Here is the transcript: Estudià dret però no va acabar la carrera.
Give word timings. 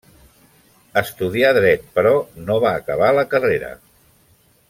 Estudià 1.01 1.51
dret 1.57 1.85
però 1.99 2.15
no 2.49 2.57
va 2.65 2.73
acabar 2.79 3.13
la 3.19 3.27
carrera. 3.35 3.73